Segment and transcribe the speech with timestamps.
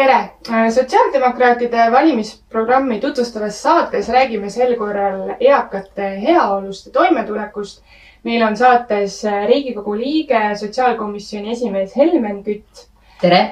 [0.00, 0.70] tere!
[0.74, 7.82] sotsiaaldemokraatide valimisprogrammi tutvustavas saates räägime sel korral eakate heaolust ja toimetulekust.
[8.24, 12.86] meil on saates Riigikogu liige, sotsiaalkomisjoni esimees Helmen Kütt.
[13.20, 13.42] tere!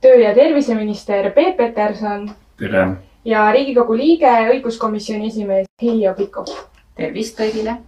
[0.00, 2.30] töö- ja terviseminister Peep Peterson.
[2.58, 2.86] tere!
[3.24, 6.54] ja Riigikogu liige, õiguskomisjoni esimees Heljo Pikhof.
[6.94, 7.80] tervist kõigile!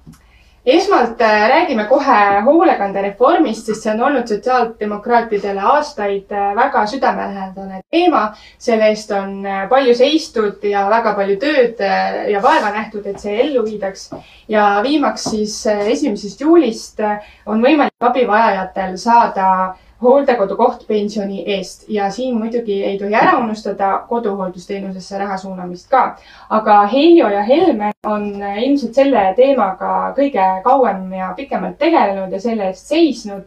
[0.69, 8.23] Esmalt äh, räägime kohe hoolekandereformist, sest see on olnud sotsiaaldemokraatidele aastaid äh, väga südamelähedane teema.
[8.59, 11.81] selle eest on äh, palju seistud ja väga palju tööd
[12.33, 14.11] ja vaeva nähtud, et see ellu viidaks.
[14.49, 17.01] ja viimaks siis esimesest juulist
[17.47, 19.49] on võimalik abivajajatel saada
[20.03, 26.17] hooldekodukoht pensioni eest ja siin muidugi ei tohi ära unustada koduhooldusteenusesse raha suunamist ka.
[26.51, 28.29] aga Heljo ja Helmen on
[28.63, 33.45] ilmselt selle teemaga kõige kauem ja pikemalt tegelenud ja selle eest seisnud.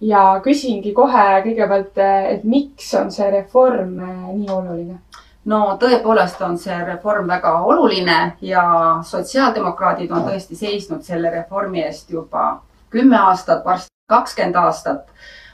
[0.00, 3.96] ja küsingi kohe kõigepealt, et miks on see reform
[4.34, 4.98] nii oluline?
[5.44, 8.66] no tõepoolest on see reform väga oluline ja
[9.02, 15.08] sotsiaaldemokraadid on tõesti seisnud selle reformi eest juba kümme aastat, varsti kakskümmend aastat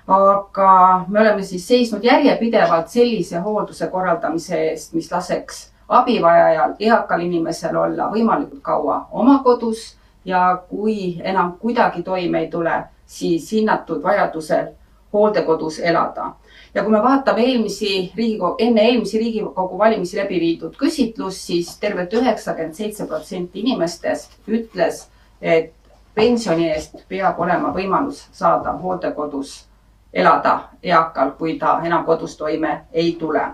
[0.07, 7.77] aga me oleme siis seisnud järjepidevalt sellise hoolduse korraldamise eest, mis laseks abivajajal, eakal inimesel
[7.77, 9.93] olla võimalikult kaua oma kodus
[10.25, 14.73] ja kui enam kuidagi toime ei tule, siis hinnatud vajadusel
[15.13, 16.33] hooldekodus elada.
[16.75, 22.13] ja kui me vaatame eelmisi Riigikogu, enne eelmisi Riigikogu valimisi läbi viidud küsitlust, siis tervelt
[22.13, 25.07] üheksakümmend seitse protsenti inimestest ütles,
[25.43, 25.75] et
[26.15, 29.67] pensioni eest peab olema võimalus saada hooldekodus
[30.13, 33.47] elada eakal, kui ta enam kodus toime ei tule.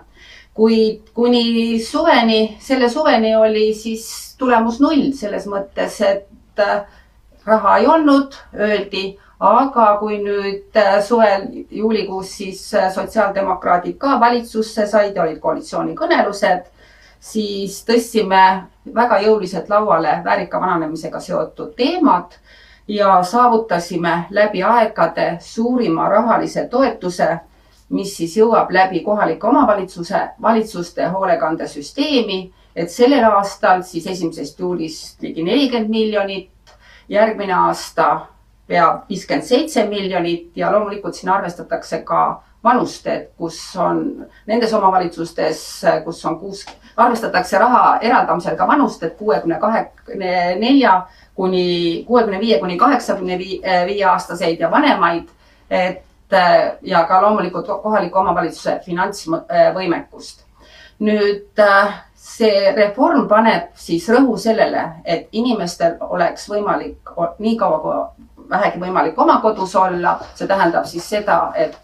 [0.53, 6.81] kuid kuni suveni, selle suveni oli siis tulemus null selles mõttes, et äh,
[7.45, 9.03] raha ei olnud, öeldi,
[9.39, 16.67] aga kui nüüd äh, suvel, juulikuus siis äh, sotsiaaldemokraadid ka valitsusse said ja olid koalitsioonikõnelused,
[17.19, 18.43] siis tõstsime
[18.95, 22.35] väga jõuliselt lauale väärika vananemisega seotud teemad
[22.89, 27.37] ja saavutasime läbi aegade suurima rahalise toetuse,
[27.89, 32.39] mis siis jõuab läbi kohalike omavalitsuse, valitsuste hoolekandesüsteemi,
[32.75, 36.75] et sellel aastal siis esimesest juulist ligi nelikümmend miljonit,
[37.09, 38.09] järgmine aasta
[38.67, 44.03] pea viiskümmend seitse miljonit ja loomulikult siin arvestatakse ka vanust, et kus on
[44.47, 45.61] nendes omavalitsustes,
[46.03, 46.65] kus on kuus,
[46.97, 51.07] arvestatakse raha eraldamisel ka vanust, et kuuekümne kahekümne nelja
[51.39, 55.29] kuni kuuekümne viie kuni kaheksakümne viie aastaseid ja vanemaid.
[55.69, 60.43] et eh, ja ka loomulikult kohaliku omavalitsuse finantsvõimekust.
[60.99, 68.49] nüüd eh, see reform paneb siis rõhu sellele, et inimestel oleks võimalik nii kaua kui
[68.49, 70.19] vähegi võimalik oma kodus olla.
[70.35, 71.79] see tähendab siis seda, et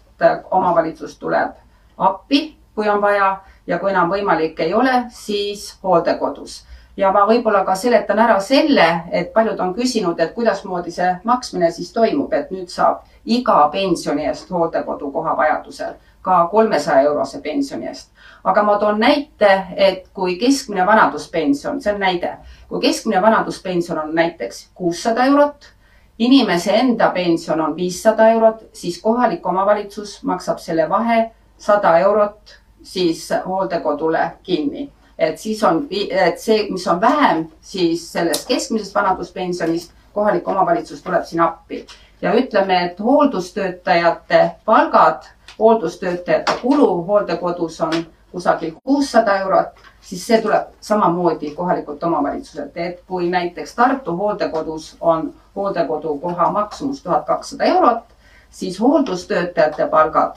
[0.50, 1.56] omavalitsus tuleb
[1.98, 6.64] appi, kui on vaja ja kui enam võimalik ei ole, siis hooldekodus
[6.96, 11.70] ja ma võib-olla ka seletan ära selle, et paljud on küsinud, et kuidasmoodi see maksmine
[11.72, 15.96] siis toimub, et nüüd saab iga pensioni eest hooldekodukoha vajadusel
[16.26, 18.10] ka kolmesaja eurose pensioni eest.
[18.44, 22.36] aga ma toon näite, et kui keskmine vanaduspension, see on näide,
[22.68, 25.72] kui keskmine vanaduspension on näiteks kuussada eurot,
[26.18, 33.28] inimese enda pension on viissada eurot, siis kohalik omavalitsus maksab selle vahe sada eurot siis
[33.46, 40.48] hooldekodule kinni et siis on, et see, mis on vähem siis sellest keskmisest vanaduspensionist, kohalik
[40.48, 41.86] omavalitsus tuleb siin appi.
[42.22, 45.22] Ja ütleme, et hooldustöötajate palgad,
[45.58, 47.92] hooldustöötajate kulu hooldekodus on
[48.32, 49.68] kusagil kuussada eurot,
[50.00, 57.26] siis see tuleb samamoodi kohalikult omavalitsuselt, et kui näiteks Tartu hooldekodus on hooldekodukoha maksumus tuhat
[57.26, 58.04] kakssada eurot,
[58.50, 60.36] siis hooldustöötajate palgad,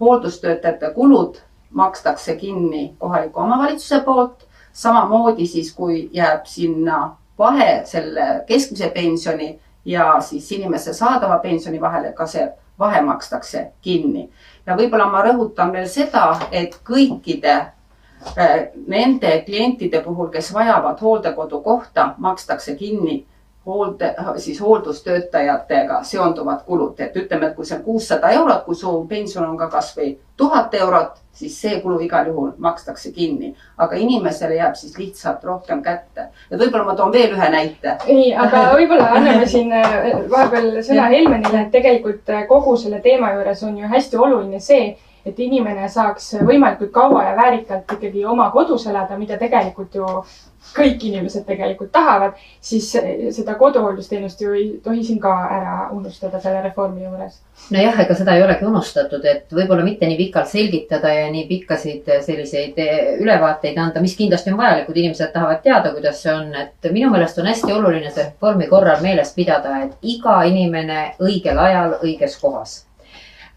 [0.00, 1.36] hooldustöötajate kulud
[1.74, 4.46] makstakse kinni kohaliku omavalitsuse poolt.
[4.72, 12.12] samamoodi siis, kui jääb sinna vahe selle keskmise pensioni ja siis inimese saadava pensioni vahele,
[12.12, 12.48] ka see
[12.78, 14.30] vahe makstakse kinni.
[14.66, 17.54] ja võib-olla ma rõhutan veel seda, et kõikide
[18.38, 18.56] äh,
[18.86, 23.26] nende klientide puhul, kes vajavad hooldekodukohta, makstakse kinni
[23.66, 28.92] hoolde, siis hooldustöötajatega seonduvad kulud, et ütleme, et kui see on kuussada eurot, kui su
[29.08, 34.58] pension on ka kasvõi tuhat eurot, siis see kulu igal juhul makstakse kinni, aga inimesele
[34.58, 36.28] jääb siis lihtsalt rohkem kätte.
[36.50, 37.96] ja võib-olla ma toon veel ühe näite.
[38.06, 43.32] ei, aga võib-olla anname siin äh, vahepeal sõna Helmenile, et tegelikult äh, kogu selle teema
[43.32, 48.50] juures on ju hästi oluline see, et inimene saaks võimalikult kaua ja väärikalt ikkagi oma
[48.52, 50.04] kodus elada, mida tegelikult ju
[50.74, 52.88] kõik inimesed tegelikult tahavad, siis
[53.36, 57.36] seda koduhooldusteenust ju ei tohi siin ka ära unustada selle reformi juures.
[57.70, 62.10] nojah, ega seda ei olegi unustatud, et võib-olla mitte nii pikalt selgitada ja nii pikkasid
[62.26, 62.80] selliseid
[63.20, 67.38] ülevaateid anda, mis kindlasti on vajalikud, inimesed tahavad teada, kuidas see on, et minu meelest
[67.38, 72.84] on hästi oluline see reformi korral meeles pidada, et iga inimene õigel ajal õiges kohas.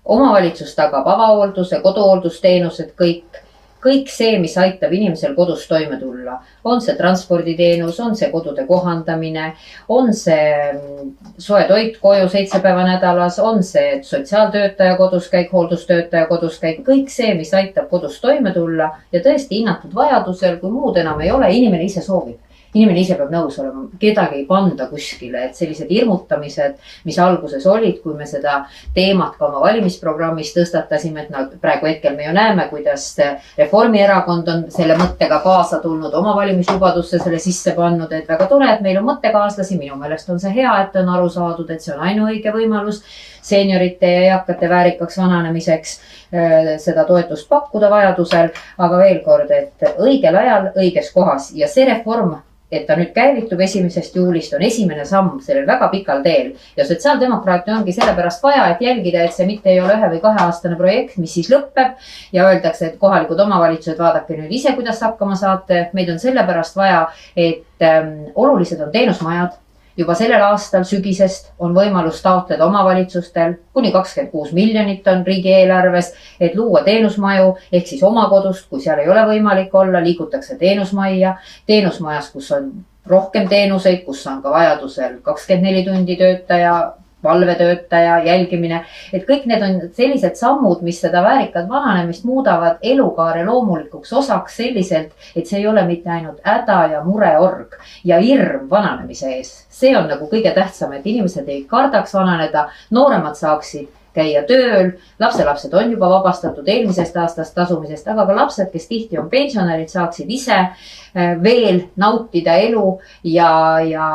[0.06, 3.42] omavalitsus tagab avahoolduse, koduhooldusteenused, kõik
[3.84, 6.38] kõik see, mis aitab inimesel kodus toime tulla,
[6.68, 9.52] on see transporditeenus, on see kodude kohandamine,
[9.94, 16.82] on see mm, soe toit koju seitse päeva nädalas, on see sotsiaaltöötaja koduskäik, hooldustöötaja koduskäik,
[16.88, 21.32] kõik see, mis aitab kodus toime tulla ja tõesti hinnatud vajadusel, kui muud enam ei
[21.32, 22.42] ole, inimene ise soovib
[22.78, 26.78] inimene ise peab nõus olema, kedagi ei panda kuskile, et sellised hirmutamised,
[27.08, 28.60] mis alguses olid, kui me seda
[28.96, 33.10] teemat ka oma valimisprogrammis tõstatasime, et no praegu hetkel me ju näeme, kuidas
[33.58, 38.84] Reformierakond on selle mõttega kaasa tulnud, oma valimislubadusse selle sisse pannud, et väga tore, et
[38.86, 42.06] meil on mõttekaaslasi, minu meelest on see hea, et on aru saadud, et see on
[42.08, 43.02] ainuõige võimalus
[43.48, 48.52] seeniorite ja eakate väärikaks vananemiseks äh, seda toetust pakkuda vajadusel.
[48.78, 52.38] aga veel kord, et õigel ajal õiges kohas ja see reform
[52.72, 57.72] et ta nüüd käivitub esimesest juulist, on esimene samm sellel väga pikal teel ja sotsiaaldemokraate
[57.72, 61.38] ongi sellepärast vaja, et jälgida, et see mitte ei ole ühe või kaheaastane projekt, mis
[61.38, 61.96] siis lõpeb
[62.36, 65.88] ja öeldakse, et kohalikud omavalitsused, vaadake nüüd ise, kuidas hakkama saate.
[65.94, 67.06] meid on sellepärast vaja,
[67.38, 69.56] et ähm, olulised on teenusmajad
[69.98, 76.56] juba sellel aastal sügisest on võimalus taotleda omavalitsustel kuni kakskümmend kuus miljonit on riigieelarves, et
[76.56, 81.36] luua teenusmaju ehk siis oma kodust, kui seal ei ole võimalik olla, liigutakse teenusmajja.
[81.66, 82.72] teenusmajas, kus on
[83.06, 86.78] rohkem teenuseid, kus on ka vajadusel kakskümmend neli tundi töötaja
[87.24, 88.84] valvetöötaja jälgimine,
[89.14, 95.14] et kõik need on sellised sammud, mis seda väärikat vananemist muudavad elukaare loomulikuks osaks selliselt,
[95.36, 99.54] et see ei ole mitte ainult häda ja mureorg ja hirm vananemise ees.
[99.70, 104.92] see on nagu kõige tähtsam, et inimesed ei kardaks vananeda, nooremad saaksid käia tööl,
[105.22, 110.34] lapselapsed on juba vabastatud eelmisest aastast tasumisest, aga ka lapsed, kes tihti on pensionärid, saaksid
[110.40, 113.50] ise äh, veel nautida elu ja,
[113.86, 114.10] ja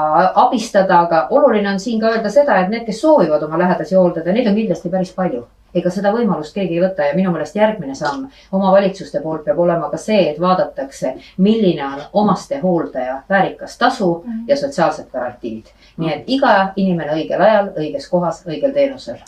[0.45, 4.35] abistada, aga oluline on siin ka öelda seda, et need, kes soovivad oma lähedasi hooldada,
[4.35, 7.95] neid on kindlasti päris palju ega seda võimalust keegi ei võta ja minu meelest järgmine
[7.99, 11.15] samm omavalitsuste poolt peab olema ka see, et vaadatakse,
[11.45, 14.45] milline on omastehooldaja väärikas tasu mhm.
[14.49, 15.73] ja sotsiaalsed garantiid.
[15.97, 19.21] nii et iga inimene õigel ajal, õiges kohas, õigel teenusel.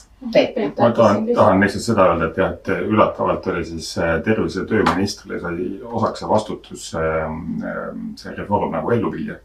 [0.79, 4.69] Ma tahan, tahan lihtsalt seda öelda, et jah, et üllatavalt oli siis äh, tervise- ja
[4.71, 9.38] tööministrile sai osaks see vastutus ähm, ähm, see reform nagu ellu viia.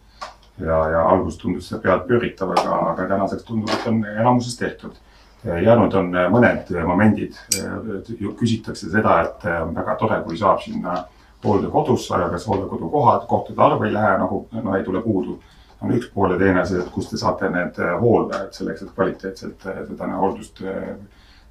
[0.59, 4.97] ja, ja alguses tundus see pead pööritav, aga, aga tänaseks tundub, et on enamuses tehtud.
[5.45, 11.03] jäänud on äh, mõned momendid, äh, küsitakse seda, et on väga tore, kui saab sinna
[11.43, 15.39] hooldekodusse, aga kas hooldekodukohad, kohtade arv ei lähe nagu, no ei tule puudu
[15.81, 18.95] on üks pool ja teine see, et kust te saate need äh, hooldajad selleks, et
[18.95, 20.91] kvaliteetselt äh, seda hooldust äh,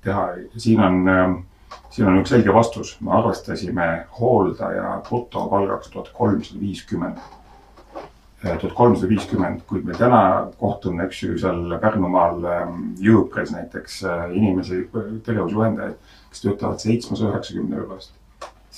[0.05, 0.27] teha.
[0.57, 1.39] siin on, ähm,
[1.95, 3.89] siin on üks selge vastus, me arvestasime
[4.19, 7.19] hooldaja brutopalgaks tuhat kolmsada viiskümmend.
[8.43, 10.21] tuhat kolmsada viiskümmend, kuid me täna
[10.61, 14.85] kohtun, eks ju, seal Pärnumaal ähm, Jõukres näiteks inimesi,
[15.27, 15.97] tegevusjuhendajaid,
[16.31, 18.13] kes töötavad seitsmesaja üheksakümne euro eest.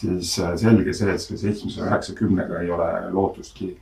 [0.01, 0.31] siis
[0.63, 3.75] selge see, et selle seitsmesaja üheksakümnega ei ole lootustki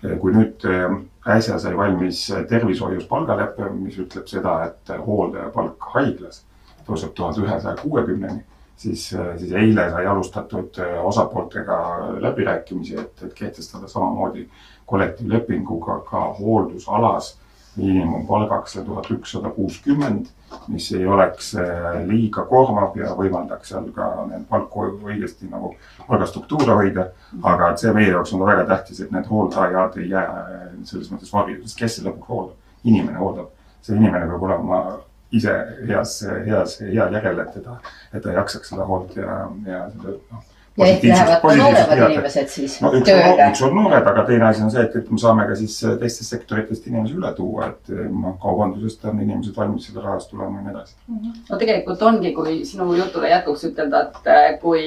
[0.00, 0.86] kui nüüd äh,
[1.28, 6.44] äsja sai valmis tervishoius palgalepe, mis ütleb seda, et hooldaja palk haiglas
[6.86, 8.42] tõuseb tuhande ühesaja kuuekümneni,
[8.80, 11.78] siis, äh, siis eile sai alustatud äh, osapooltega
[12.20, 14.48] läbirääkimisi, et, et kehtestada samamoodi
[14.90, 17.34] kollektiivlepinguga ka hooldusalas
[17.76, 20.26] miinimumpalgaks tuhat ükssada kuuskümmend,
[20.68, 25.74] mis ei oleks äh, liiga koormav ja võimaldaks seal ka need palku õigesti nagu
[26.08, 27.06] palgastruktuure hoida.
[27.42, 30.66] aga et see meie jaoks on ka väga tähtis, et need hooldajad ei jää äh,
[30.84, 32.56] selles mõttes varju, sest kes see lõpuks hooldab?
[32.84, 33.50] inimene hooldab,
[33.82, 34.84] see inimene peab olema
[35.30, 35.52] ise
[35.86, 37.76] heas, heas, heal järjel, et teda,
[38.12, 40.48] et ta jaksaks seda hoolt ja, ja seda noh
[40.80, 43.48] ja ehk lähevad ka nooremad inimesed siis no, üks tööle.
[43.48, 45.96] üks on noored, aga teine asi on see, et, et me saame ka siis äh,
[46.00, 50.66] teistest sektoritest inimesi üle tuua, et noh, kaubandusest on inimesed valmis selle rahast tulema ja
[50.66, 50.94] nii edasi.
[51.08, 51.40] Mhm.
[51.50, 54.86] no tegelikult ongi, kui sinu jutule jätkuks ütelda, et äh, kui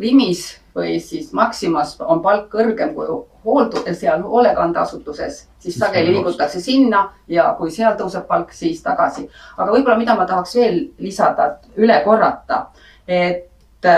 [0.00, 3.08] Rimis või siis Maximas on palk kõrgem kui
[3.44, 9.26] hooldu-, seal hoolekandeasutuses, siis sageli liigutakse sinna ja kui seal tõuseb palk, siis tagasi.
[9.58, 12.66] aga võib-olla, mida ma tahaks veel lisada, üle korrata,
[13.06, 13.90] et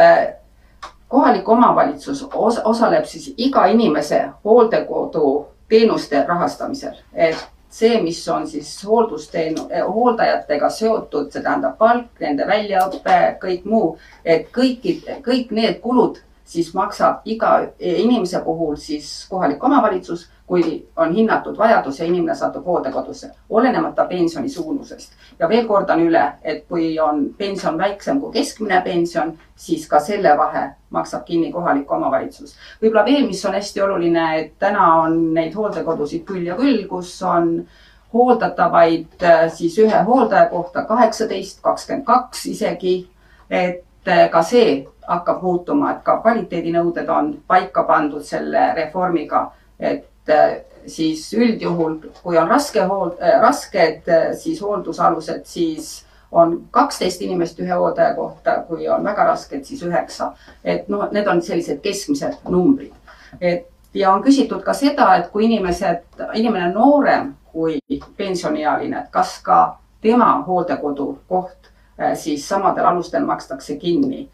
[1.15, 7.39] kohalik omavalitsus os osaleb siis iga inimese hooldekodu teenuste rahastamisel, et
[7.71, 14.51] see, mis on siis hooldusteenu-, hooldajatega seotud, see tähendab palk, nende väljaõpe, kõik muu, et
[14.55, 21.57] kõiki, kõik need kulud siis maksab iga inimese puhul siis kohalik omavalitsus kui on hinnatud
[21.59, 25.13] vajadus ja inimene satub hooldekodusse, olenemata pensioni suurusest.
[25.39, 30.37] ja veel kordan üle, et kui on pension väiksem kui keskmine pension, siis ka selle
[30.39, 32.57] vahe maksab kinni kohalik omavalitsus.
[32.83, 37.23] võib-olla veel, mis on hästi oluline, et täna on neid hooldekodusid küll ja küll, kus
[37.23, 37.67] on
[38.13, 43.09] hooldatavaid äh, siis ühe hooldaja kohta kaheksateist, kakskümmend kaks isegi.
[43.51, 50.07] et äh, ka see hakkab muutuma, et ka kvaliteedinõuded on paika pandud selle reformiga, et
[50.29, 50.57] Äh,
[50.87, 57.61] siis üldjuhul, kui on raske hool-, äh, rasked äh, siis hooldusalused, siis on kaksteist inimest
[57.61, 60.33] ühe hooldaja kohta, kui on väga rasked, siis üheksa.
[60.65, 62.93] et noh, need on sellised keskmised numbrid.
[63.41, 67.79] et ja on küsitud ka seda, et kui inimesed, inimene on noorem kui
[68.17, 71.71] pensioniealine, et kas ka tema hooldekodu koht
[72.15, 74.29] siis samadel alustel makstakse kinni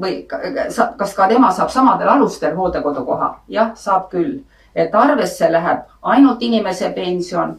[0.00, 3.34] või kas ka tema saab samadel alustel hooldekodukoha?
[3.48, 4.38] jah, saab küll
[4.78, 7.56] et arvesse läheb ainult inimese pension,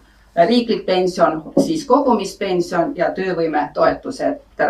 [0.48, 4.66] riiklik pension, siis kogumispension ja töövõimetoetus, et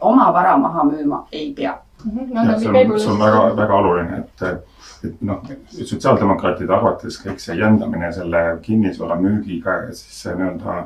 [0.00, 2.10] oma vara maha müüma ei pea mm.
[2.18, 2.58] -hmm.
[2.58, 4.42] see on, see on väga, väga oluline, et,
[5.04, 10.84] et noh, sotsiaaldemokraatide arvates kõik see jändamine selle kinnisvara müügiga ja siis see nii-öelda eh,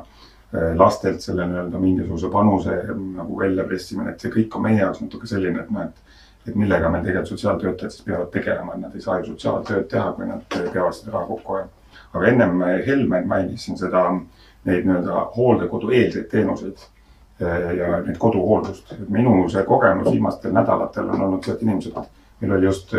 [0.51, 5.61] lastelt selle nii-öelda mingisuguse panuse nagu väljapressimine, et see kõik on meie jaoks natuke selline,
[5.61, 6.07] et noh, et
[6.47, 10.11] et millega meil tegelikult sotsiaaltöötajad siis peavad tegelema, et nad ei saa ju sotsiaaltööd teha,
[10.15, 11.75] kui nad peavad seda raha kokku hoidma.
[12.13, 14.05] aga ennem Helmen mainis siin seda,
[14.65, 16.87] neid nii-öelda hooldekodueelseid teenuseid
[17.77, 18.95] ja neid koduhooldust.
[19.09, 22.09] minu see kogemus viimastel nädalatel on olnud see, et inimesed,
[22.41, 22.93] meil oli just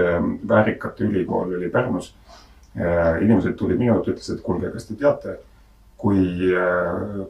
[0.49, 2.15] Väärikate ülikool oli Pärnus.
[3.21, 5.39] Inimesed tulid minu juurde, ütlesid, et kuulge, kas te teate,
[6.01, 6.51] kui,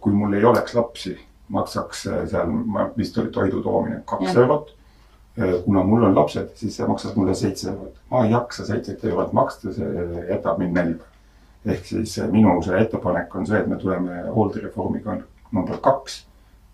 [0.01, 1.17] kui mul ei oleks lapsi,
[1.51, 2.53] maksaks seal
[2.97, 4.75] vist oli toidu toomine kaks eurot
[5.39, 7.95] Äh, kuna mul on lapsed, siis see maksab mulle seitse eurot.
[8.11, 11.05] ma ei jaksa seitset eurot maksta, see jätab mind nälga.
[11.65, 15.17] ehk siis äh, minu see ettepanek on see, et me tuleme hooldereformiga
[15.53, 16.27] number kaks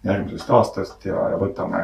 [0.04, 1.82] järgmisest aastast ja, ja võtame,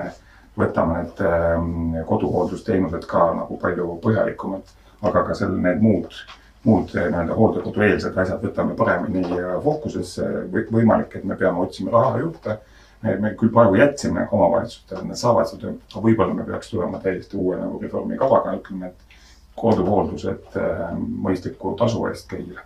[0.59, 6.09] võtame need ähm, koduhooldusteenused ka nagu palju põhjalikumalt, aga ka seal need muud,
[6.64, 9.25] muud äh, nii-öelda hooldekodueelsed asjad võtame paremini
[9.64, 10.28] fookusesse.
[10.71, 12.59] võimalik, et me peame otsima raha juurde
[13.02, 17.59] me, küll praegu jätsime omavalitsustele, nad saavad seda, aga võib-olla me peaks tulema täiesti uue
[17.59, 19.16] nagu reformikavaga, ütleme, et
[19.59, 22.62] koduhooldused äh, mõistliku tasu eest kõigile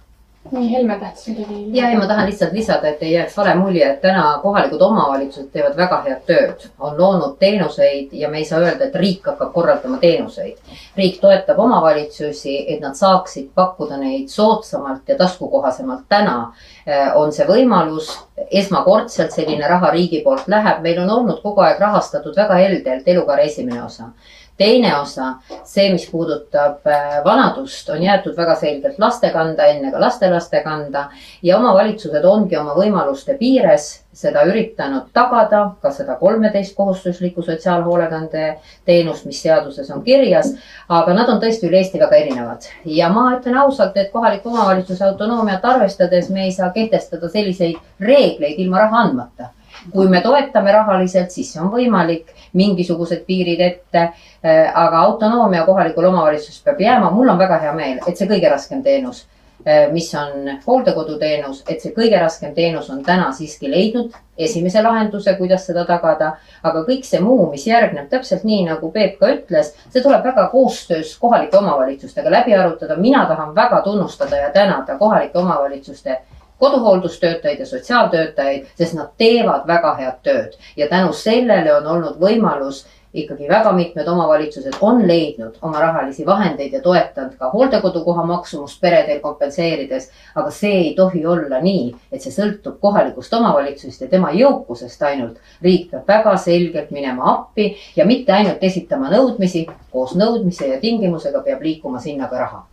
[0.53, 1.79] nii, Helme tahtis midagi.
[1.79, 5.49] ja ei, ma tahan lihtsalt lisada, et ei jääks vale mulje, et täna kohalikud omavalitsused
[5.53, 9.53] teevad väga head tööd, on loonud teenuseid ja me ei saa öelda, et riik hakkab
[9.53, 10.57] korraldama teenuseid.
[10.97, 16.05] riik toetab omavalitsusi, et nad saaksid pakkuda neid soodsamalt ja taskukohasemalt.
[16.09, 16.53] täna
[16.89, 18.11] äh, on see võimalus
[18.51, 23.45] esmakordselt selline raha riigi poolt läheb, meil on olnud kogu aeg rahastatud väga heldelt elukaare
[23.45, 24.13] esimene osa
[24.57, 25.35] teine osa,
[25.65, 31.09] see, mis puudutab äh, vanadust, on jäetud väga selgelt laste kanda, enne ka lastelaste kanda.
[31.43, 38.47] Ja omavalitsused ongi oma võimaluste piires seda üritanud tagada, ka seda kolmeteist kohustuslikku sotsiaalhoolekande
[38.89, 40.55] teenust, mis seaduses on kirjas.
[40.89, 42.69] aga nad on tõesti üle Eesti väga erinevad.
[42.85, 48.59] Ja ma ütlen ausalt, et kohaliku omavalitsuse autonoomiat arvestades me ei saa kehtestada selliseid reegleid
[48.59, 49.51] ilma raha andmata
[49.93, 54.11] kui me toetame rahaliselt, siis see on võimalik, mingisugused piirid ette.
[54.47, 58.51] Äh, aga autonoomia kohalikul omavalitsusel peab jääma, mul on väga hea meel, et see kõige
[58.51, 59.25] raskem teenus,
[59.67, 65.35] äh, mis on hooldekoduteenus, et see kõige raskem teenus on täna siiski leidnud esimese lahenduse,
[65.39, 66.37] kuidas seda tagada.
[66.63, 70.49] aga kõik see muu, mis järgneb, täpselt nii nagu Peep ka ütles, see tuleb väga
[70.53, 72.97] koostöös kohalike omavalitsustega läbi arutada.
[72.97, 76.21] mina tahan väga tunnustada ja tänada kohalike omavalitsuste
[76.59, 82.87] koduhooldustöötajaid ja sotsiaaltöötajaid, sest nad teevad väga head tööd ja tänu sellele on olnud võimalus
[83.17, 89.21] ikkagi väga mitmed omavalitsused on leidnud oma rahalisi vahendeid ja toetanud ka hooldekodukoha maksumust peredel
[89.21, 90.11] kompenseerides.
[90.35, 95.41] aga see ei tohi olla nii, et see sõltub kohalikust omavalitsusest ja tema jõukusest ainult.
[95.63, 101.41] riik peab väga selgelt minema appi ja mitte ainult esitama nõudmisi, koos nõudmise ja tingimusega
[101.41, 102.67] peab liikuma sinna ka raha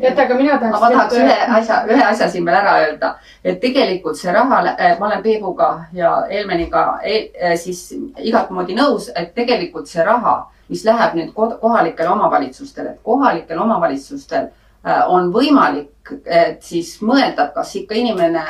[0.00, 0.80] teate, aga mina tahaks.
[0.80, 3.12] ma tahaks ühe asja, ühe asja siin veel ära öelda,
[3.44, 9.10] et tegelikult see raha, äh, ma olen Peebuga ja Helmeniga äh, siis igat moodi nõus,
[9.16, 10.36] et tegelikult see raha,
[10.68, 15.90] mis läheb nüüd kohalikele omavalitsustele, et kohalikel omavalitsustel äh, on võimalik
[16.60, 18.42] siis mõelda, kas ikka inimene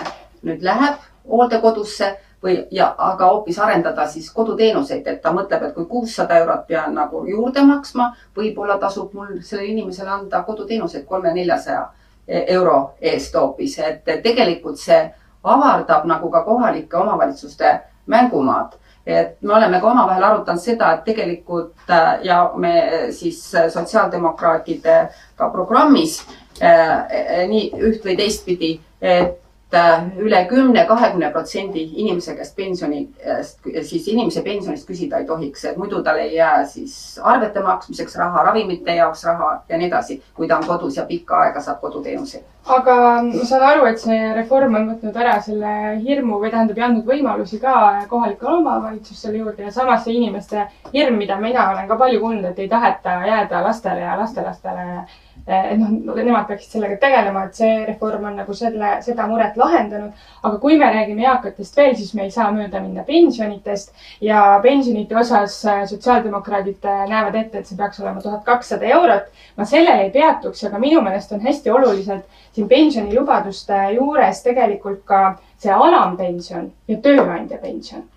[0.43, 5.87] nüüd läheb hooldekodusse või ja, aga hoopis arendada siis koduteenuseid, et ta mõtleb, et kui
[5.87, 11.87] kuussada eurot pean nagu juurde maksma, võib-olla tasub mul sellele inimesele anda koduteenuseid kolme-neljasaja
[12.27, 15.01] euro eest hoopis, et tegelikult see
[15.45, 18.79] avardab nagu ka kohalike omavalitsuste mängumaad.
[19.07, 22.75] Et me oleme ka omavahel arutanud seda, et tegelikult äh, ja me
[23.11, 26.21] siis sotsiaaldemokraatidega programmis
[26.63, 29.42] äh, nii üht või teistpidi, et
[29.75, 33.07] Äh, üle kümne, kahekümne protsendi inimese käest pensioni,
[33.89, 38.43] siis inimese pensionist küsida ei tohiks, et muidu tal ei jää siis arvete maksmiseks raha,
[38.51, 42.45] ravimite jaoks raha ja nii edasi, kui ta on kodus ja pikka aega saab koduteenuseid.
[42.65, 45.73] Aga ma saan aru, et see reform on võtnud ära selle
[46.05, 47.75] hirmu või tähendab ja andnud võimalusi ka
[48.11, 52.63] kohalikele omavalitsustele juurde ja samas see inimeste hirm, mida mina olen ka palju kuulnud, et
[52.63, 54.87] ei taheta jääda lastele ja lastelastele
[55.47, 60.13] et noh, nemad peaksid sellega tegelema, et see reform on nagu selle, seda muret lahendanud.
[60.43, 65.17] aga kui me räägime eakatest veel, siis me ei saa mööda minna pensionitest ja pensionite
[65.19, 69.33] osas äh, sotsiaaldemokraadid äh, näevad ette, et see peaks olema tuhat kakssada eurot.
[69.57, 75.23] ma sellel ei peatuks, aga minu meelest on hästi olulised siin pensionilubaduste juures tegelikult ka
[75.59, 78.09] see alampension ja tööandja pension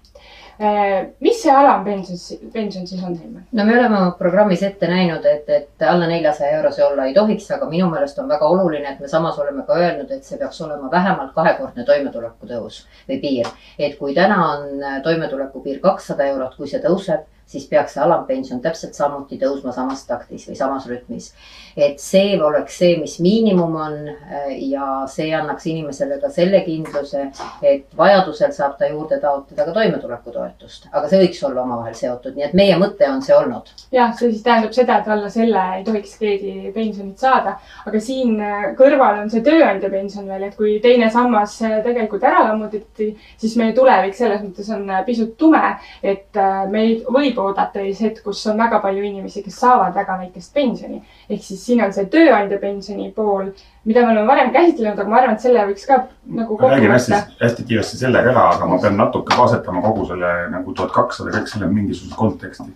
[0.59, 2.17] Äh, mis see alampension,
[2.53, 3.43] pension siis on, Helmen?
[3.51, 7.67] no me oleme programmis ette näinud, et, et alla neljasaja eurose olla ei tohiks, aga
[7.67, 10.87] minu meelest on väga oluline, et me samas oleme ka öelnud, et see peaks olema
[10.91, 12.77] vähemalt kahekordne toimetuleku tõus
[13.09, 13.51] või piir.
[13.77, 18.59] et kui täna on toimetuleku piir kakssada eurot, kui see tõuseb siis peaks see alampension
[18.61, 21.31] täpselt samuti tõusma samas taktis või samas rütmis.
[21.77, 27.27] et see oleks see, mis miinimum on äh, ja see annaks inimesele ka selle kindluse,
[27.61, 32.47] et vajadusel saab ta juurde taotleda ka toimetulekutoetust, aga see võiks olla omavahel seotud, nii
[32.47, 33.69] et meie mõte on see olnud.
[33.93, 38.39] jah, see siis tähendab seda, et alla selle ei tohiks keegi pensionit saada, aga siin
[38.41, 43.11] äh, kõrval on see tööandja pension veel, et kui teine sammas äh, tegelikult ära lammutati,
[43.37, 46.39] siis meie tulevik selles mõttes on pisut tume, et
[46.71, 50.53] meid võib võib oodata ees hetk, kus on väga palju inimesi, kes saavad väga väikest
[50.53, 51.01] pensioni.
[51.29, 53.51] ehk siis siin on see tööandja pensioni pool,
[53.85, 56.91] mida me oleme varem käsitlenud, aga ma arvan, et selle võiks ka nagu kokku räägin
[56.91, 61.35] hästi, hästi kiiresti sellega ära, aga ma pean natuke asetama kogu selle nagu tuhat kakssada,
[61.35, 62.71] kõik selle mingisuguse konteksti.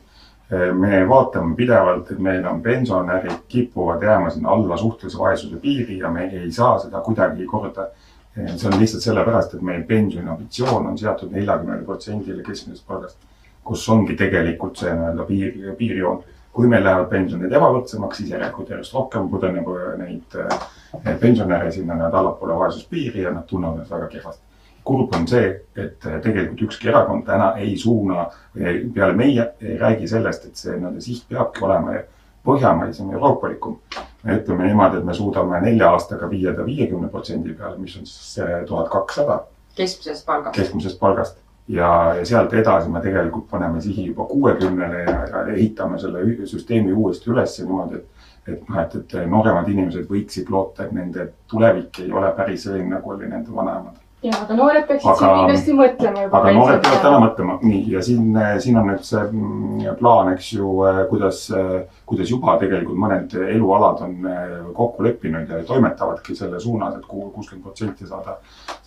[0.73, 6.09] me vaatame pidevalt, et meil on pensionärid kipuvad jääma sinna alla suhtelise vaesuse piiri ja
[6.09, 7.91] me ei saa seda kuidagi korda
[8.33, 13.28] see on lihtsalt sellepärast, et meie pensioni ambitsioon on seatud neljakümnele protsendile keskmisest palgast
[13.69, 16.21] kus ongi tegelikult see nii-öelda piir, piirjoon.
[16.59, 19.67] kui meil lähevad pensionid ebavõrdsemaks, siis järelikult järjest rohkem pudeneb
[19.99, 20.33] neid
[21.21, 24.43] pensionäre sinna nii-öelda allapoole vaesuspiiri ja nad tunnevad ennast väga kehvasti.
[24.83, 28.25] kurb on see, et tegelikult ükski erakond täna ei suuna,
[28.93, 31.99] peale meie ei räägi sellest, et see nii-öelda siht peabki olema
[32.45, 33.77] põhjamaisem, euroopalikum.
[34.23, 38.09] me ütleme niimoodi, et me suudame nelja aastaga viia ta viiekümne protsendi peale, mis on
[38.09, 39.43] siis tuhat kakssada.
[39.75, 40.55] keskmisest palgast.
[40.55, 41.37] keskmisest palgast
[41.69, 46.93] ja, ja sealt edasi me tegelikult paneme sihi juba kuuekümnele ja, ja ehitame selle süsteemi
[46.93, 48.15] uuesti üles niimoodi, et
[48.49, 52.89] et noh, et, et nooremad inimesed võiksid loota, et nende tulevik ei ole päris selline,
[52.95, 56.39] nagu oli nende vanaemadel ja, aga noored peaksid aga, siin kindlasti mõtlema juba.
[56.39, 60.49] aga noored peavad täna mõtlema, nii ja siin, siin on nüüd see mm, plaan, eks
[60.57, 60.71] ju,
[61.11, 61.45] kuidas,
[62.09, 67.63] kuidas juba tegelikult mõned elualad on eh, kokku leppinud ja toimetavadki selle suunas, et kuuskümmend
[67.63, 68.35] protsenti saada,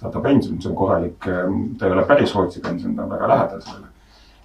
[0.01, 3.33] saada pensioni, see on korralik, eh, ta ei ole päris Rootsi pension, ta on väga
[3.33, 3.91] lähedal sellele.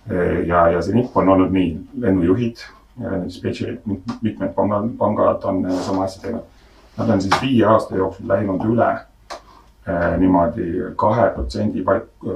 [0.08, 1.74] Eh, ja, ja see nipp on olnud nii,
[2.06, 2.64] lennujuhid,
[2.98, 3.84] dispetšerid,
[4.24, 6.48] mitmed pangad, pangad on sama asja teinud.
[6.98, 8.88] Nad on siis viie aasta jooksul läinud üle
[10.20, 10.66] niimoodi
[11.00, 11.84] kahe protsendi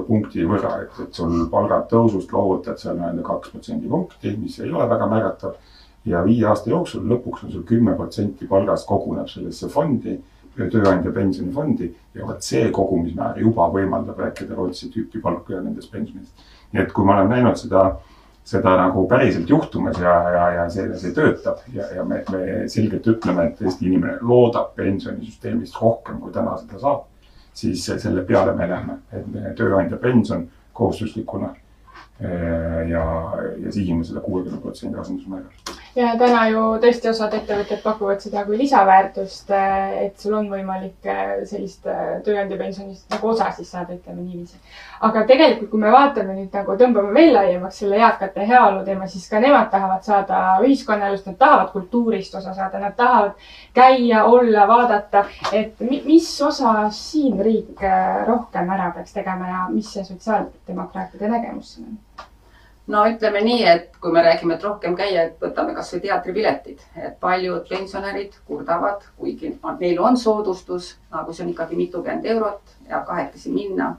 [0.06, 4.88] punkti võrra, et, et sul palgad tõusust loovutad seal nii-öelda kaks protsendipunkti, mis ei ole
[4.88, 5.58] väga märgatav.
[6.04, 10.16] ja viie aasta jooksul lõpuks on sul kümme protsenti palgast koguneb sellesse fondi,
[10.56, 16.32] tööandja pensionifondi ja vot see kogumismäär juba võimaldab rääkida Rootsi tüüpi palka ja nendest pensionist.
[16.72, 17.84] nii et kui me oleme näinud seda,
[18.44, 23.06] seda nagu päriselt juhtumas ja, ja, ja see, see töötab ja, ja me, me selgelt
[23.06, 27.11] ütleme, et Eesti inimene loodab pensionisüsteemist rohkem, kui täna seda saab
[27.54, 31.54] siis selle peale me lähme, et tööandja pension kohustuslikuna
[32.88, 33.04] ja,
[33.58, 38.56] ja sihime seda kuuekümne protsendi asendusmäära ja täna ju tõesti osad ettevõtted pakuvad seda kui
[38.60, 39.50] lisaväärtust,
[40.00, 44.56] et sul on võimalik äh, sellist äh, tööandja pensionist nagu osa siis saada, ütleme niiviisi.
[45.08, 49.28] aga tegelikult, kui me vaatame nüüd nagu tõmbame veel laiemaks selle eakate heaolu teema, siis
[49.28, 53.36] ka nemad tahavad saada ühiskonnaelust, nad tahavad kultuurist osa saada, nad tahavad
[53.76, 57.84] käia, olla, vaadata, et mis osa siin riik
[58.26, 62.28] rohkem ära peaks tegema ja mis see sotsiaaldemokraatide nägemus siin on?
[62.86, 67.18] No ütleme nii, et kui me räägime, et rohkem käia, et võtame kasvõi teatripiletid, et
[67.20, 73.52] paljud pensionärid kurdavad, kuigi neil on soodustus, nagu see on ikkagi mitukümmend eurot ja kahekesi
[73.54, 73.94] minna,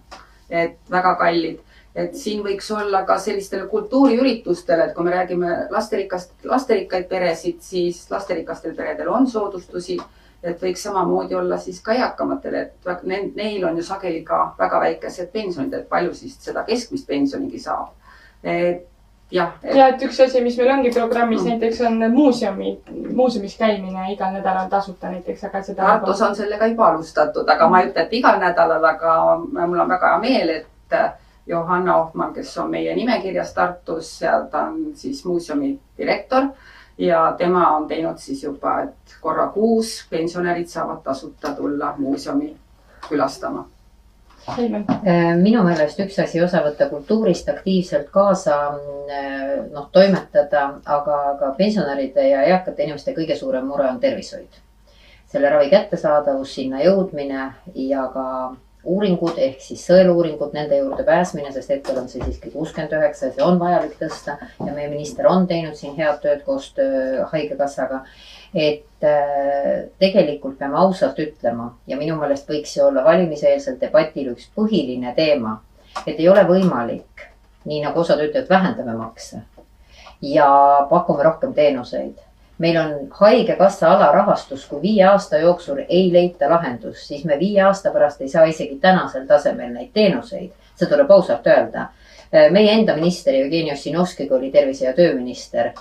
[0.50, 1.62] et väga kallid,
[1.96, 8.04] et siin võiks olla ka sellistele kultuuriüritustele, et kui me räägime lasterikast, lasterikkaid peresid, siis
[8.12, 10.00] lasterikastel peredel on soodustusi.
[10.43, 15.30] Et võiks samamoodi olla siis ka eakamatele, et neil on ju sageli ka väga väikesed
[15.32, 17.93] pensionid, et palju siis seda keskmist pensionigi saab.
[19.34, 21.49] Jah ja et üks asi, mis meil ongi programmis mm.
[21.49, 22.73] näiteks on muuseumi,
[23.15, 25.84] muuseumis käimine igal nädalal tasuta näiteks, aga seda.
[25.84, 29.89] Tartus on sellega juba alustatud, aga ma ei ütle, et igal nädalal, aga mul on
[29.95, 30.99] väga hea meel, et
[31.47, 36.53] Johanna Ohman, kes on meie nimekirjas Tartus, seal ta on siis muuseumi direktor
[36.97, 42.56] ja tema on teinud siis juba, et korra kuus pensionärid saavad tasuta tulla muuseumi
[43.10, 43.83] külastama Äh,
[45.39, 52.27] minu meelest üks asi, osa võtta kultuurist, aktiivselt kaasa äh, noh, toimetada, aga, aga pensionäride
[52.27, 54.62] ja eakate inimeste kõige suurem mure on tervishoid.
[55.34, 58.25] selle ravi kättesaadavus, sinna jõudmine ja ka
[58.84, 63.36] uuringud ehk siis sõeluuringud, nende juurde pääsmine, sest hetkel on see siiski kuuskümmend üheksa ja
[63.38, 68.03] see on vajalik tõsta ja meie minister on teinud siin head tööd koostöö Haigekassaga
[68.54, 74.50] et äh, tegelikult peame ausalt ütlema ja minu meelest võiks see olla valimiseelsel debatil üks
[74.56, 75.58] põhiline teema,
[76.06, 77.26] et ei ole võimalik,
[77.66, 79.42] nii nagu osad ütlevad, vähendame makse
[80.24, 82.13] ja pakume rohkem teenuseid.
[82.58, 87.92] meil on Haigekassa alarahastus, kui viie aasta jooksul ei leita lahendust, siis me viie aasta
[87.92, 91.88] pärast ei saa isegi tänasel tasemel neid teenuseid, see tuleb ausalt öelda.
[92.52, 95.72] Meie enda minister Jevgeni Ossinovski, kui oli tervise- ja tööminister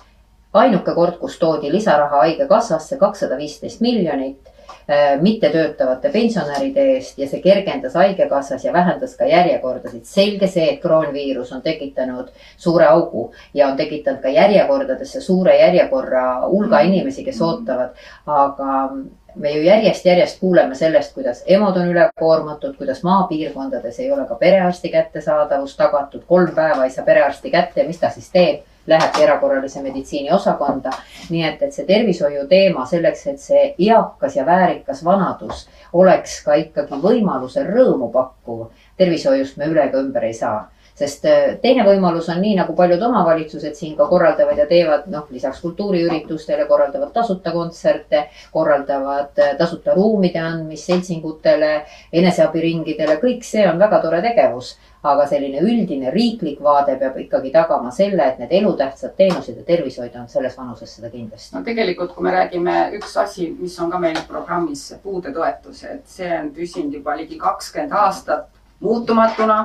[0.53, 4.49] ainuke kord, kus toodi lisaraha Haigekassasse kakssada viisteist miljonit
[4.91, 10.05] äh, mittetöötavate pensionäride eest ja see kergendas Haigekassas ja vähendas ka järjekordasid.
[10.05, 16.49] selge see, et kroonviirus on tekitanud suure augu ja on tekitanud ka järjekordadesse suure järjekorra
[16.49, 17.97] hulga inimesi, kes ootavad.
[18.27, 18.89] aga
[19.35, 24.89] me ju järjest-järjest kuuleme sellest, kuidas EMO-d on ülekoormatud, kuidas maapiirkondades ei ole ka perearsti
[24.93, 29.83] kättesaadavus tagatud, kolm päeva ei saa perearsti kätte ja mis ta siis teeb lähebki erakorralise
[29.83, 30.91] meditsiini osakonda.
[31.31, 36.55] nii et, et see tervishoiu teema selleks, et see eakas ja väärikas vanadus oleks ka
[36.55, 38.67] ikkagi võimalusel rõõmu pakkuv,
[38.97, 43.03] tervishoiust me üle ega ümber ei saa sest äh, teine võimalus on nii, nagu paljud
[43.09, 49.97] omavalitsused siin ka korraldavad ja teevad, noh, lisaks kultuuriüritustele korraldavad tasuta kontserte, korraldavad äh, tasuta
[49.97, 51.75] ruumide andmist seltsingutele,
[52.13, 54.77] eneseabiringidele, kõik see on väga tore tegevus.
[55.03, 60.15] Aga selline üldine riiklik vaade peab ikkagi tagama selle, et need elutähtsad teenused ja tervishoid
[60.15, 61.57] on selles vanuses seda kindlasti.
[61.57, 66.31] no tegelikult, kui me räägime, üks asi, mis on ka meil programmis puudetoetus, et see
[66.37, 68.47] on püsinud juba ligi kakskümmend aastat
[68.79, 69.59] muutumatuna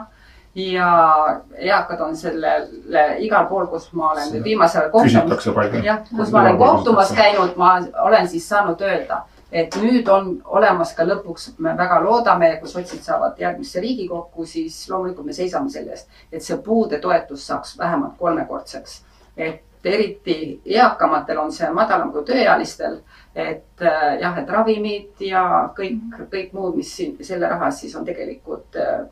[0.58, 0.92] ja
[1.54, 5.46] eakad on sellele igal pool, kus ma olen nüüd viimasel kohtumas,
[5.86, 10.92] jah, kus ma olen kohtumas käinud, ma olen siis saanud öelda et nüüd on olemas
[10.96, 15.96] ka lõpuks, me väga loodame, kui sotsid saavad järgmisse Riigikokku, siis loomulikult me seisame selle
[15.96, 19.04] eest, et see puudetoetus saaks vähemalt kolmekordseks.
[19.38, 22.98] et eriti eakamatel on see madalam kui tööealistel,
[23.36, 27.96] et äh, jah, et ravimid ja kõik, kõik muud, mis siin selle raha eest siis
[27.96, 29.06] on tegelikult äh,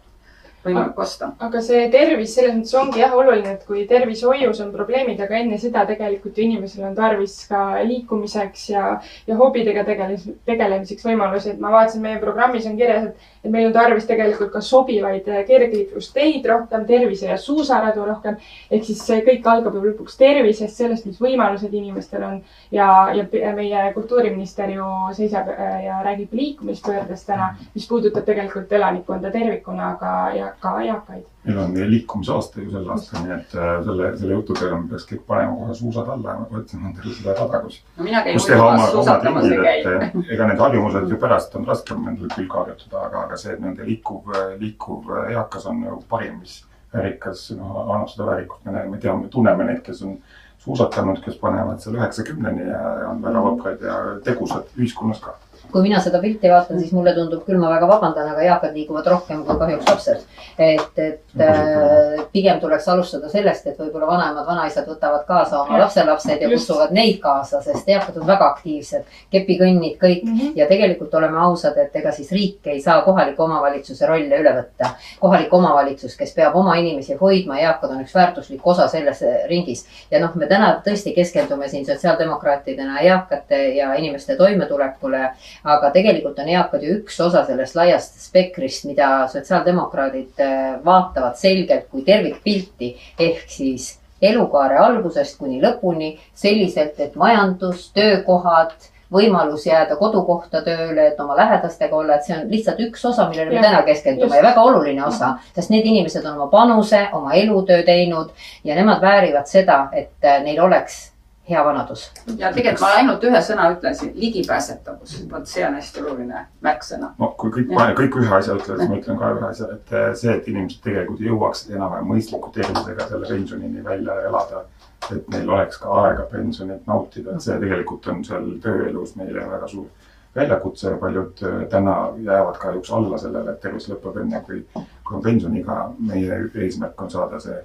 [0.65, 1.31] võimalik osta.
[1.47, 5.59] aga see tervis selles mõttes ongi jah oluline, et kui tervishoius on probleemid, aga enne
[5.61, 8.85] seda tegelikult ju inimesel on tarvis ka liikumiseks ja,
[9.27, 13.67] ja hobidega tegeles, tegelemiseks võimalusi, et ma vaatasin, meie programmis on kirjas, et, et meil
[13.67, 18.37] on tarvis tegelikult ka sobivaid kergliiklusteid rohkem, tervise- ja suusaradu rohkem.
[18.71, 23.53] ehk siis see kõik algab ju lõpuks tervisest, sellest, mis võimalused inimestel on ja, ja
[23.55, 30.11] meie kultuuriminister ju seisab äh, ja räägib liikumispöördest täna, mis puudutab tegelikult elanikkonda tervikuna, aga
[30.35, 31.34] ja ka eakaid.
[31.45, 35.25] Meil on liikumisaasta ju sel aastal, nii et äh, selle, selle jutuga me peaks kõik
[35.29, 38.21] panema kohe suusad alla ja otsima endale seda rada, kus no,.
[38.27, 42.31] kus teha oma, omad ringid, et äh, ega need harjumused ju pärast on raskem endale
[42.33, 46.63] külge harjutada, aga, aga see, et nende liikuv, liikuv eakas on ju parim, mis
[46.95, 50.17] väärikas, noh, annab seda väärikust, me näeme, teame, tunneme neid, kes on
[50.65, 53.49] suusatanud, kes panevad seal üheksakümneni ja on väga mhm.
[53.49, 55.37] vaprad ja tegusad ühiskonnas ka
[55.75, 59.07] kui mina seda pilti vaatan, siis mulle tundub küll, ma väga vabandan, aga eakad liiguvad
[59.11, 60.21] rohkem kui kahjuks lapsed.
[60.55, 66.45] et, et äh, pigem tuleks alustada sellest, et võib-olla vanemad, vanaisad võtavad kaasa oma lapselapsed
[66.45, 69.03] ja kutsuvad neid kaasa, sest eakad on väga aktiivsed,
[69.35, 70.53] kepikõnnid kõik mm -hmm.
[70.55, 74.93] ja tegelikult oleme ausad, et ega siis riik ei saa kohaliku omavalitsuse rolle üle võtta.
[75.19, 80.23] kohalik omavalitsus, kes peab oma inimesi hoidma, eakad on üks väärtuslik osa selles ringis ja
[80.23, 85.29] noh, me täna tõesti keskendume siin sotsiaaldemokraatidena eakate ja inimeste toimetulekule
[85.65, 91.87] aga tegelikult on eakad ju üks osa sellest laiast spektrist, mida sotsiaaldemokraadid äh, vaatavad selgelt
[91.91, 98.75] kui tervikpilti ehk siis elukaare algusest kuni lõpuni selliselt, et majandus, töökohad,
[99.11, 103.53] võimalus jääda kodukohta tööle, et oma lähedastega olla, et see on lihtsalt üks osa, millele
[103.53, 104.37] me täna keskendume just.
[104.39, 108.31] ja väga oluline osa, sest need inimesed on oma panuse, oma elutöö teinud
[108.63, 111.14] ja nemad väärivad seda, et äh, neil oleks
[111.49, 112.11] hea vanadus.
[112.37, 117.11] ja tegelikult ma ainult ühe sõna ütlesin, ligipääsetavus, vot see on hästi oluline märksõna.
[117.19, 120.07] no kui kõik, kõik ühe asja ütlevad, siis ma ütlen ka ühe asja, et eh,
[120.21, 124.65] see, et inimesed tegelikult jõuaksid enam-vähem mõistliku tervisega selle pensionini välja elada.
[125.11, 129.67] et neil oleks ka aega pensionit nautida, et see tegelikult on seal tööelus meile väga
[129.67, 134.65] suur väljakutse ja paljud eh, täna jäävad kahjuks alla sellele, et tervis lõpeb enne, kui,
[134.73, 135.91] kui on pensioniiga.
[135.99, 137.61] meie eesmärk on saada see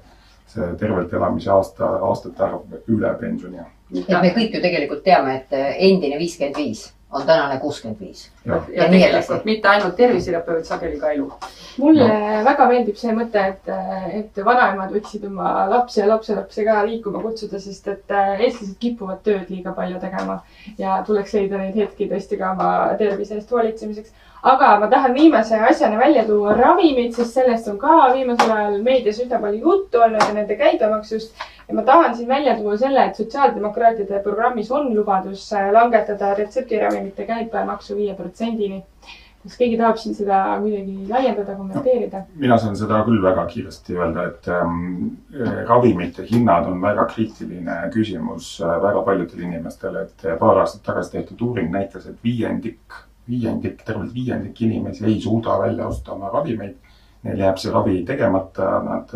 [0.51, 3.67] see tervelt elamise aasta, aastate arv üle pensioni.
[3.95, 5.61] et me kõik ju tegelikult teame, et
[5.91, 8.31] endine viiskümmend viis on tänane kuuskümmend viis.
[8.45, 11.33] ja, ja tegelikult mitte ainult tervisele, vaid sageli ka elu.
[11.79, 12.45] mulle no.
[12.45, 13.71] väga meeldib see mõte, et,
[14.21, 19.51] et vanaemad võiksid oma lapsi ja lapselapsi ka liikuma kutsuda, sest et eestlased kipuvad tööd
[19.51, 20.41] liiga palju tegema
[20.79, 25.59] ja tuleks leida neid hetki tõesti ka oma tervise eest hoolitsemiseks aga ma tahan viimase
[25.59, 30.23] asjana välja tuua ravimid, sest sellest on ka viimasel ajal meedias üsna palju juttu olnud
[30.25, 31.35] ja nende käibemaksust.
[31.71, 37.97] Ja ma tahan siin välja tuua selle, et sotsiaaldemokraatide programmis on lubadus langetada retseptiravimite käibemaksu
[37.97, 38.85] viie protsendini.
[39.41, 42.25] kas keegi tahab siin seda kuidagi laiendada, kommenteerida?
[42.43, 45.15] mina saan seda küll väga kiiresti öelda, et ähm,
[45.69, 51.47] ravimite hinnad on väga kriitiline küsimus äh, väga paljudele inimestele, et paar aastat tagasi tehtud
[51.49, 56.77] uuring näitas, et viiendik viiendik, tervelt viiendik inimesi ei suuda välja osta oma ravimeid.
[57.23, 59.11] Neil jääb see ravi tegemata, nad,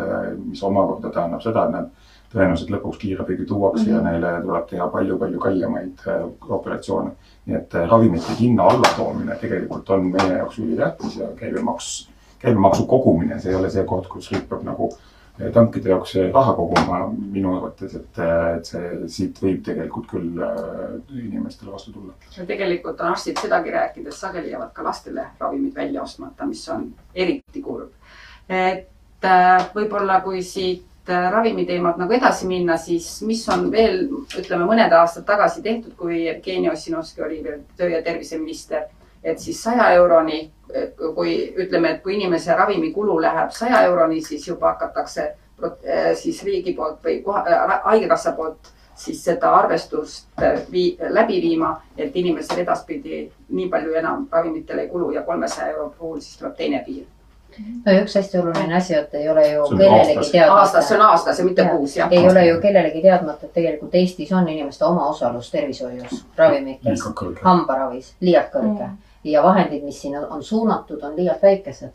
[0.44, 2.03] mis omakorda tähendab seda, et nad
[2.34, 3.94] tõenäoliselt lõpuks kiirabiga tuuakse mm -hmm.
[3.94, 4.10] ja mhm.
[4.10, 7.10] neile tuleb teha palju-palju kallimaid äh, operatsioone.
[7.46, 13.40] nii et äh, ravimite hinna allatoomine tegelikult on meie jaoks ülitähtis ja käibemaks, käibemaksu kogumine,
[13.40, 14.90] see ei ole see koht, kus riik peab nagu
[15.52, 16.98] tankide jaoks raha koguma
[17.32, 18.18] minu arvates, et,
[18.56, 22.14] et see siit võib tegelikult küll äh, inimestele vastu tulla.
[22.36, 26.92] ja tegelikult on arstid sedagi rääkides, sageli jäävad ka lastele ravimid välja ostmata, mis on
[27.14, 27.90] eriti kurb.
[28.48, 34.04] et äh, võib-olla kui siit äh, ravimiteemad nagu edasi minna, siis mis on veel,
[34.38, 38.88] ütleme mõned aastad tagasi tehtud, kui Jevgeni Ossinovski oli veel töö- ja terviseminister,
[39.24, 40.42] et siis saja euroni
[41.14, 46.74] kui ütleme, et kui inimese ravimikulu läheb saja euroni, siis juba hakatakse eh, siis riigi
[46.74, 47.20] poolt või
[47.84, 50.28] haigekassa poolt siis seda arvestust
[50.70, 55.88] vii, läbi viima, et inimesel edaspidi nii palju enam ravimitele ei kulu ja kolmesaja euro
[55.98, 57.06] puhul siis tuleb teine piir
[57.86, 60.60] no üks hästi oluline asi, et ei ole ju kellelegi teadmata.
[60.60, 62.12] aastas, see on aastas ja mitte kuus, jah.
[62.12, 67.08] ei ole ju kellelegi teadmata, et tegelikult Eestis on inimeste omaosalus tervishoius, ravimites,
[67.42, 71.92] hambaravis liialt kõrge mm ja vahendid, mis sinna on suunatud, on liialt väikesed.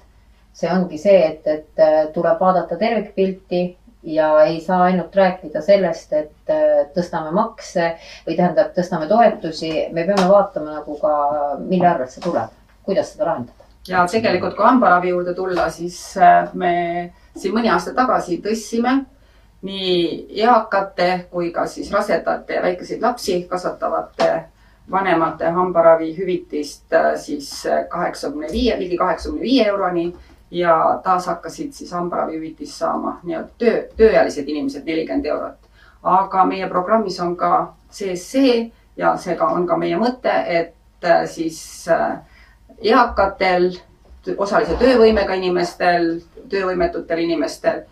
[0.53, 6.13] see ongi see, et, et äh, tuleb vaadata tervikpilti ja ei saa ainult rääkida sellest,
[6.13, 7.93] et äh, tõstame makse
[8.27, 9.71] või tähendab, tõstame toetusi.
[9.93, 11.13] me peame vaatama nagu ka,
[11.59, 12.51] mille arvelt see tuleb,
[12.83, 13.58] kuidas seda lahendada.
[13.89, 16.73] Ja tegelikult, kui hambaravi juurde tulla, siis äh, me
[17.37, 18.99] siin mõni aasta tagasi tõstsime
[19.65, 24.29] nii eakate kui ka siis rasedate ja väikeseid lapsi kasvatavate
[24.91, 30.13] vanemate hambaravihüvitist äh, siis äh, kaheksakümne viie, ligi kaheksakümne viie euroni
[30.51, 35.57] ja taas hakkasid siis hambaravihüvitist saama nii-öelda töö, tööealised inimesed nelikümmend eurot.
[36.03, 41.25] aga meie programmis on ka sees see ja seega on ka meie mõte, et äh,
[41.27, 41.87] siis
[42.81, 43.71] eakatel,
[44.37, 47.83] osalise töövõimega inimestel, töövõimetutel inimestel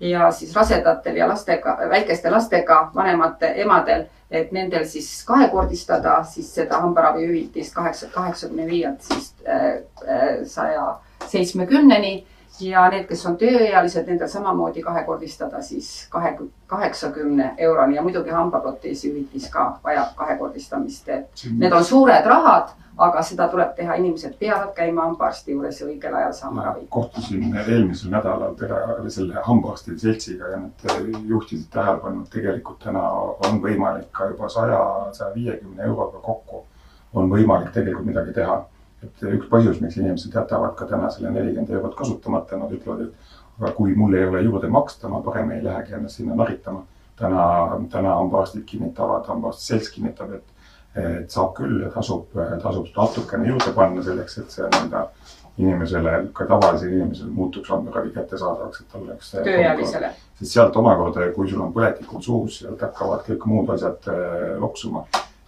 [0.00, 6.80] ja siis rasedatel ja lastega, väikeste lastega vanematel emadel et nendel siis kahekordistada siis seda
[6.82, 9.66] hambaravihüvitist kaheksa, kaheksakümne viielt siis äh,
[10.08, 12.26] äh, saja seitsmekümneni
[12.60, 16.34] ja need, kes on tööealised, nendel samamoodi kahekordistada siis kahe,
[16.66, 23.22] kaheksakümne euroni ja muidugi hambaproteesi hüvitis ka vajab kahekordistamist, et need on suured rahad aga
[23.22, 26.86] seda tuleb teha, inimesed peavad käima hambaarsti juures ja õigel ajal saama ravi.
[26.90, 28.78] kohtusin eelmisel nädalal pere,
[29.12, 30.86] selle hambaarstide seltsiga ja nad
[31.28, 33.04] juhtisid tähelepanu, et tegelikult täna
[33.48, 34.80] on võimalik ka juba saja,
[35.12, 36.64] saja viiekümne euroga kokku
[37.14, 38.64] on võimalik tegelikult midagi teha.
[39.04, 43.60] et üks põhjus, miks inimesed jätavad ka täna selle nelikümmend eurot kasutamata, nad ütlevad, et
[43.60, 46.84] aga kui mul ei ole juurde maksta, ma parem ei lähegi ennast sinna naritama.
[47.16, 47.42] täna,
[47.88, 50.55] täna hambaarstid kinnitavad, hambaarsti selts kinnitab, et
[50.96, 52.30] et saab küll ja tasub,
[52.62, 55.02] tasub natukene juurde panna selleks, et see nii-öelda
[55.58, 59.30] inimesele, ka tavalisele inimesele muutuks hambaravi kättesaadavaks, et tal oleks.
[59.36, 60.10] tööealisele.
[60.38, 65.06] sest sealt omakorda, kui sul on põletikud suus, sealt hakkavad kõik muud asjad äh, loksuma.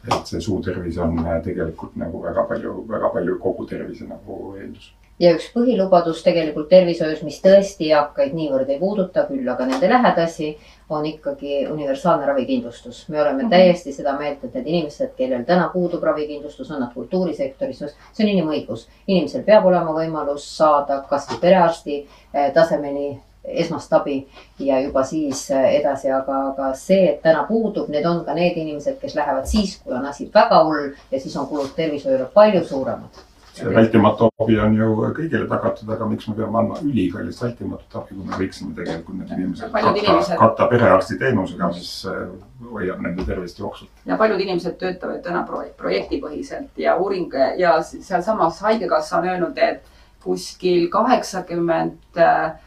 [0.08, 4.54] et see suu tervis on äh, tegelikult nagu väga palju, väga palju kogu tervise nagu
[4.56, 9.90] eeldus ja üks põhilubadus tegelikult tervishoius, mis tõesti eakaid niivõrd ei puuduta, küll aga nende
[9.90, 10.52] lähedasi,
[10.94, 13.08] on ikkagi universaalne ravikindlustus.
[13.08, 13.50] me oleme mm -hmm.
[13.50, 17.78] täiesti seda meelt, et need inimesed, kellel täna puudub ravikindlustus, on nad kultuurisektoris,
[18.12, 18.88] see on inimõigus.
[19.06, 24.26] inimesel peab olema võimalus saada kasvõi perearsti eh, tasemeni esmast abi
[24.58, 28.98] ja juba siis edasi, aga, aga see, et täna puudub, need on ka need inimesed,
[29.00, 33.27] kes lähevad siis, kui on asi väga hull ja siis on kulud tervishoiule palju suuremad
[33.58, 38.16] see vältimatu abi on ju kõigile tagatud, aga miks me peame andma ülikallist vältimatut abi,
[38.16, 42.24] kui me võiksime tegelikult need inimesed katta, inimesed- katta perearsti teenusega, mis äh,
[42.72, 43.92] hoiab nende tervist jooksvalt.
[44.06, 49.82] ja paljud inimesed töötavad täna pro projektipõhiselt ja uuring ja sealsamas Haigekassa on öelnud, et
[50.22, 52.18] kuskil kaheksakümmend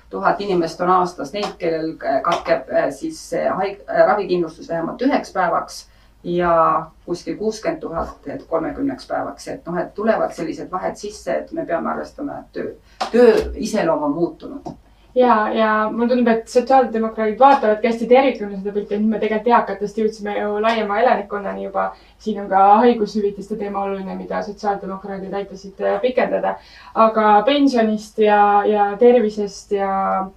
[0.10, 5.86] tuhat inimest on aastas neid, kellel katkeb äh, siis see haig-, ravikindlustus vähemalt üheks päevaks
[6.24, 11.52] ja kuskil kuuskümmend tuhat et kolmekümneks päevaks, et noh, et tulevad sellised vahed sisse, et
[11.52, 12.72] me peame arvestama, et töö,
[13.12, 14.72] töö iseloom on muutunud.
[15.16, 19.98] ja, ja mulle tundub, et sotsiaaldemokraadid vaatavadki hästi tervikuna seda pilti, et me tegelikult eakatest
[19.98, 21.92] jõudsime ju laiema elanikkonnani juba.
[22.18, 26.56] siin on ka haigushüvitiste teema oluline, mida sotsiaaldemokraadid aitasid pikendada.
[26.94, 30.28] aga pensionist ja, ja tervisest ja,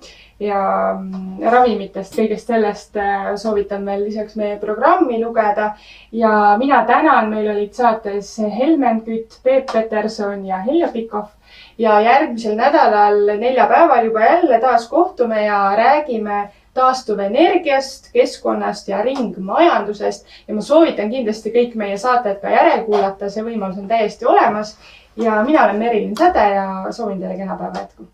[0.44, 0.62] ja
[0.94, 5.74] mm, ravimitest, kõigest sellest äh, soovitan veel lisaks meie programmi lugeda.
[6.12, 11.30] ja mina tänan, meil olid saates Helmen Kütt, Peep Peterson ja Heljo Pikhof
[11.78, 20.54] ja järgmisel nädalal neljapäeval juba jälle taas kohtume ja räägime taastuvenergiast, keskkonnast ja ringmajandusest ja
[20.54, 24.76] ma soovitan kindlasti kõik meie saated ka järelkuulata, see võimalus on täiesti olemas.
[25.16, 28.10] ja mina olen Merilin Säde ja soovin teile kena päeva jätku